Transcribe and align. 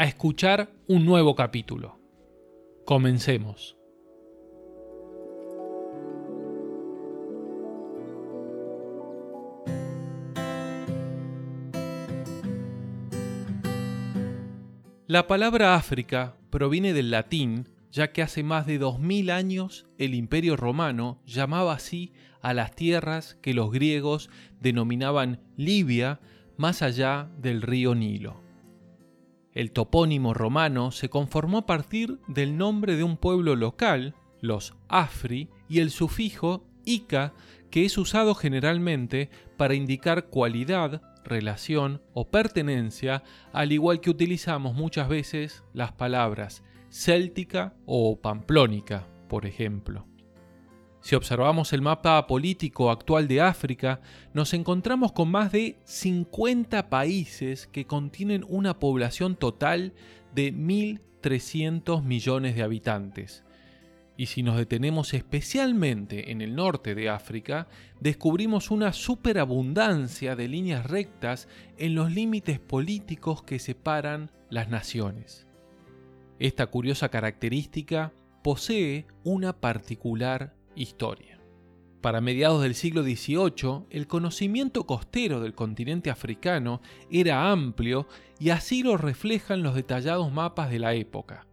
a 0.00 0.04
escuchar 0.04 0.72
un 0.86 1.04
nuevo 1.04 1.34
capítulo. 1.34 2.00
Comencemos. 2.86 3.76
La 15.06 15.26
palabra 15.26 15.74
África 15.74 16.38
proviene 16.48 16.94
del 16.94 17.10
latín, 17.10 17.68
ya 17.92 18.10
que 18.10 18.22
hace 18.22 18.42
más 18.42 18.64
de 18.64 18.78
2000 18.78 19.30
años 19.30 19.86
el 19.98 20.14
Imperio 20.14 20.56
Romano 20.56 21.20
llamaba 21.26 21.74
así 21.74 22.14
a 22.40 22.54
las 22.54 22.74
tierras 22.74 23.36
que 23.42 23.52
los 23.52 23.70
griegos 23.70 24.30
denominaban 24.60 25.42
Libia 25.58 26.20
más 26.56 26.80
allá 26.80 27.28
del 27.36 27.60
río 27.60 27.94
Nilo. 27.94 28.49
El 29.52 29.72
topónimo 29.72 30.34
romano 30.34 30.92
se 30.92 31.08
conformó 31.08 31.58
a 31.58 31.66
partir 31.66 32.18
del 32.28 32.56
nombre 32.56 32.96
de 32.96 33.04
un 33.04 33.16
pueblo 33.16 33.56
local, 33.56 34.14
los 34.40 34.74
Afri, 34.88 35.48
y 35.68 35.80
el 35.80 35.90
sufijo 35.90 36.64
ica, 36.84 37.34
que 37.70 37.84
es 37.84 37.98
usado 37.98 38.34
generalmente 38.34 39.30
para 39.56 39.74
indicar 39.74 40.26
cualidad, 40.26 41.02
relación 41.24 42.02
o 42.14 42.30
pertenencia, 42.30 43.22
al 43.52 43.72
igual 43.72 44.00
que 44.00 44.10
utilizamos 44.10 44.74
muchas 44.74 45.08
veces 45.08 45.64
las 45.72 45.92
palabras 45.92 46.64
céltica 46.90 47.74
o 47.86 48.20
pamplónica, 48.20 49.06
por 49.28 49.46
ejemplo. 49.46 50.09
Si 51.00 51.14
observamos 51.14 51.72
el 51.72 51.80
mapa 51.80 52.26
político 52.26 52.90
actual 52.90 53.26
de 53.26 53.40
África, 53.40 54.00
nos 54.34 54.52
encontramos 54.52 55.12
con 55.12 55.30
más 55.30 55.50
de 55.50 55.78
50 55.84 56.90
países 56.90 57.66
que 57.66 57.86
contienen 57.86 58.44
una 58.48 58.78
población 58.78 59.34
total 59.34 59.94
de 60.34 60.52
1.300 60.52 62.02
millones 62.02 62.54
de 62.54 62.62
habitantes. 62.62 63.44
Y 64.18 64.26
si 64.26 64.42
nos 64.42 64.58
detenemos 64.58 65.14
especialmente 65.14 66.30
en 66.30 66.42
el 66.42 66.54
norte 66.54 66.94
de 66.94 67.08
África, 67.08 67.68
descubrimos 68.00 68.70
una 68.70 68.92
superabundancia 68.92 70.36
de 70.36 70.48
líneas 70.48 70.84
rectas 70.84 71.48
en 71.78 71.94
los 71.94 72.12
límites 72.12 72.58
políticos 72.58 73.42
que 73.42 73.58
separan 73.58 74.30
las 74.50 74.68
naciones. 74.68 75.46
Esta 76.38 76.66
curiosa 76.66 77.08
característica 77.08 78.12
posee 78.42 79.06
una 79.24 79.54
particular 79.54 80.59
Historia. 80.74 81.40
Para 82.00 82.20
mediados 82.20 82.62
del 82.62 82.74
siglo 82.74 83.02
XVIII, 83.02 83.86
el 83.90 84.06
conocimiento 84.06 84.86
costero 84.86 85.40
del 85.40 85.54
continente 85.54 86.08
africano 86.08 86.80
era 87.10 87.50
amplio 87.50 88.06
y 88.38 88.50
así 88.50 88.82
lo 88.82 88.96
reflejan 88.96 89.62
los 89.62 89.74
detallados 89.74 90.32
mapas 90.32 90.70
de 90.70 90.78
la 90.78 90.94
época. 90.94 91.46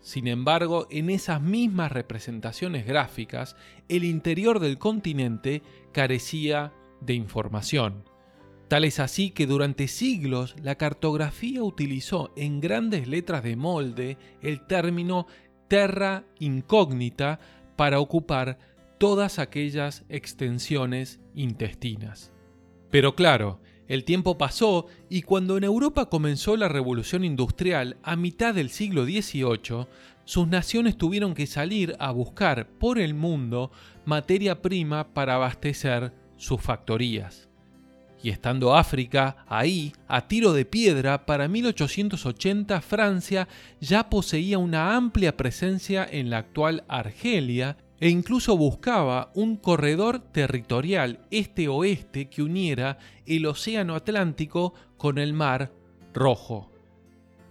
Sin 0.00 0.26
embargo, 0.26 0.88
en 0.90 1.08
esas 1.08 1.40
mismas 1.40 1.92
representaciones 1.92 2.84
gráficas, 2.84 3.56
el 3.88 4.04
interior 4.04 4.58
del 4.58 4.76
continente 4.76 5.62
carecía 5.92 6.72
de 7.00 7.14
información. 7.14 8.04
Tal 8.68 8.84
es 8.84 8.98
así 9.00 9.30
que 9.30 9.46
durante 9.46 9.86
siglos 9.86 10.56
la 10.60 10.74
cartografía 10.74 11.62
utilizó 11.62 12.32
en 12.36 12.60
grandes 12.60 13.06
letras 13.06 13.42
de 13.42 13.54
molde 13.54 14.18
el 14.40 14.66
término 14.66 15.26
terra 15.68 16.24
incógnita 16.38 17.38
para 17.76 18.00
ocupar 18.00 18.58
todas 18.98 19.38
aquellas 19.38 20.04
extensiones 20.08 21.20
intestinas. 21.34 22.32
Pero 22.90 23.14
claro, 23.14 23.60
el 23.88 24.04
tiempo 24.04 24.38
pasó 24.38 24.86
y 25.10 25.22
cuando 25.22 25.56
en 25.56 25.64
Europa 25.64 26.08
comenzó 26.08 26.56
la 26.56 26.68
revolución 26.68 27.24
industrial 27.24 27.96
a 28.02 28.16
mitad 28.16 28.54
del 28.54 28.70
siglo 28.70 29.04
XVIII, 29.04 29.86
sus 30.24 30.48
naciones 30.48 30.96
tuvieron 30.96 31.34
que 31.34 31.46
salir 31.46 31.96
a 31.98 32.10
buscar 32.10 32.68
por 32.78 32.98
el 32.98 33.14
mundo 33.14 33.72
materia 34.04 34.62
prima 34.62 35.12
para 35.12 35.34
abastecer 35.34 36.12
sus 36.36 36.60
factorías. 36.60 37.51
Y 38.22 38.30
estando 38.30 38.76
África 38.76 39.44
ahí, 39.48 39.92
a 40.06 40.28
tiro 40.28 40.52
de 40.52 40.64
piedra, 40.64 41.26
para 41.26 41.48
1880 41.48 42.80
Francia 42.80 43.48
ya 43.80 44.08
poseía 44.08 44.58
una 44.58 44.94
amplia 44.94 45.36
presencia 45.36 46.06
en 46.08 46.30
la 46.30 46.38
actual 46.38 46.84
Argelia 46.86 47.76
e 47.98 48.08
incluso 48.08 48.56
buscaba 48.56 49.30
un 49.34 49.56
corredor 49.56 50.20
territorial 50.20 51.20
este-oeste 51.30 52.28
que 52.28 52.42
uniera 52.42 52.98
el 53.26 53.46
Océano 53.46 53.94
Atlántico 53.94 54.74
con 54.96 55.18
el 55.18 55.32
Mar 55.32 55.72
Rojo. 56.14 56.70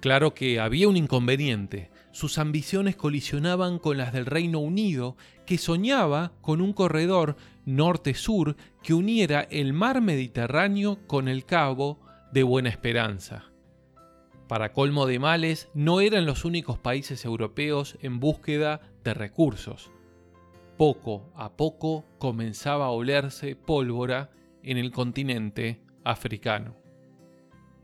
Claro 0.00 0.32
que 0.32 0.60
había 0.60 0.88
un 0.88 0.96
inconveniente. 0.96 1.90
Sus 2.12 2.38
ambiciones 2.38 2.94
colisionaban 2.94 3.78
con 3.78 3.98
las 3.98 4.12
del 4.12 4.26
Reino 4.26 4.60
Unido, 4.60 5.16
que 5.44 5.58
soñaba 5.58 6.32
con 6.40 6.60
un 6.60 6.72
corredor 6.72 7.36
norte-sur 7.68 8.56
que 8.82 8.94
uniera 8.94 9.42
el 9.42 9.74
mar 9.74 10.00
Mediterráneo 10.00 11.06
con 11.06 11.28
el 11.28 11.44
Cabo 11.44 12.00
de 12.32 12.42
Buena 12.42 12.70
Esperanza. 12.70 13.52
Para 14.48 14.72
colmo 14.72 15.04
de 15.04 15.18
males, 15.18 15.68
no 15.74 16.00
eran 16.00 16.24
los 16.24 16.46
únicos 16.46 16.78
países 16.78 17.26
europeos 17.26 17.98
en 18.00 18.20
búsqueda 18.20 18.80
de 19.04 19.12
recursos. 19.12 19.90
Poco 20.78 21.30
a 21.34 21.56
poco 21.56 22.06
comenzaba 22.18 22.86
a 22.86 22.90
olerse 22.90 23.54
pólvora 23.54 24.30
en 24.62 24.78
el 24.78 24.90
continente 24.90 25.82
africano. 26.04 26.74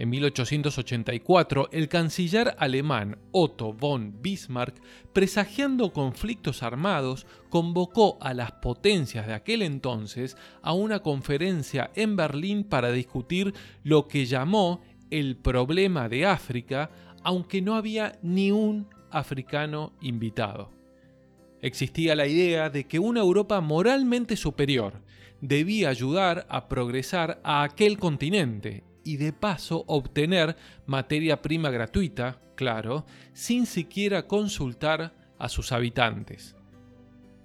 En 0.00 0.08
1884, 0.08 1.68
el 1.72 1.90
canciller 1.90 2.54
alemán 2.56 3.18
Otto 3.32 3.74
von 3.74 4.22
Bismarck, 4.22 4.80
presagiando 5.12 5.92
conflictos 5.92 6.62
armados, 6.62 7.26
convocó 7.50 8.16
a 8.22 8.32
las 8.32 8.50
potencias 8.50 9.26
de 9.26 9.34
aquel 9.34 9.60
entonces 9.60 10.38
a 10.62 10.72
una 10.72 11.00
conferencia 11.00 11.90
en 11.94 12.16
Berlín 12.16 12.64
para 12.64 12.92
discutir 12.92 13.52
lo 13.84 14.08
que 14.08 14.24
llamó 14.24 14.80
el 15.10 15.36
problema 15.36 16.08
de 16.08 16.24
África, 16.24 16.90
aunque 17.22 17.60
no 17.60 17.74
había 17.74 18.18
ni 18.22 18.50
un 18.50 18.88
africano 19.10 19.92
invitado. 20.00 20.72
Existía 21.60 22.14
la 22.14 22.26
idea 22.26 22.70
de 22.70 22.84
que 22.84 22.98
una 22.98 23.20
Europa 23.20 23.60
moralmente 23.60 24.38
superior 24.38 25.02
debía 25.42 25.90
ayudar 25.90 26.46
a 26.48 26.68
progresar 26.68 27.38
a 27.44 27.64
aquel 27.64 27.98
continente 27.98 28.88
y 29.10 29.16
de 29.16 29.32
paso 29.32 29.84
obtener 29.88 30.56
materia 30.86 31.42
prima 31.42 31.70
gratuita, 31.70 32.40
claro, 32.54 33.04
sin 33.32 33.66
siquiera 33.66 34.28
consultar 34.28 35.14
a 35.36 35.48
sus 35.48 35.72
habitantes. 35.72 36.54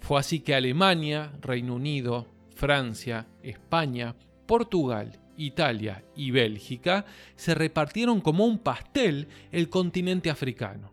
Fue 0.00 0.20
así 0.20 0.40
que 0.40 0.54
Alemania, 0.54 1.32
Reino 1.40 1.76
Unido, 1.76 2.26
Francia, 2.54 3.26
España, 3.42 4.14
Portugal, 4.46 5.18
Italia 5.38 6.04
y 6.14 6.32
Bélgica 6.32 7.06
se 7.34 7.54
repartieron 7.54 8.20
como 8.20 8.44
un 8.44 8.58
pastel 8.58 9.28
el 9.50 9.70
continente 9.70 10.28
africano. 10.28 10.92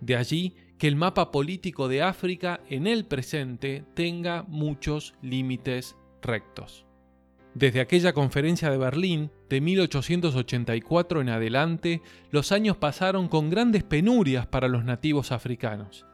De 0.00 0.16
allí 0.16 0.56
que 0.76 0.88
el 0.88 0.96
mapa 0.96 1.30
político 1.30 1.86
de 1.86 2.02
África 2.02 2.60
en 2.68 2.88
el 2.88 3.04
presente 3.04 3.84
tenga 3.94 4.42
muchos 4.42 5.14
límites 5.22 5.94
rectos. 6.20 6.84
Desde 7.54 7.80
aquella 7.80 8.14
conferencia 8.14 8.70
de 8.70 8.78
Berlín 8.78 9.30
de 9.52 9.60
1884 9.60 11.20
en 11.20 11.28
adelante, 11.28 12.00
los 12.30 12.52
años 12.52 12.78
pasaron 12.78 13.28
con 13.28 13.50
grandes 13.50 13.82
penurias 13.82 14.46
para 14.46 14.66
los 14.66 14.82
nativos 14.82 15.30
africanos. 15.30 16.06